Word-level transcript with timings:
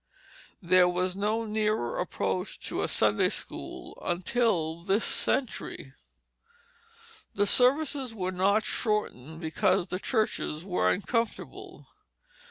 There 0.63 0.87
was 0.89 1.15
no 1.15 1.45
nearer 1.45 1.99
approach 1.99 2.59
to 2.61 2.81
a 2.81 2.87
Sunday 2.87 3.29
school 3.29 3.99
until 4.01 4.81
this 4.83 5.05
century. 5.05 5.93
The 7.35 7.45
services 7.45 8.11
were 8.11 8.31
not 8.31 8.63
shortened 8.63 9.41
because 9.41 9.89
the 9.89 9.99
churches 9.99 10.65
were 10.65 10.89
uncomfortable. 10.89 11.85